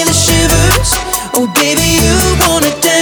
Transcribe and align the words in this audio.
me 0.00 0.04
the 0.04 0.12
shivers. 0.12 0.90
Oh, 1.34 1.46
baby, 1.54 2.00
you 2.00 2.48
wanna 2.48 2.70
dance. 2.80 2.99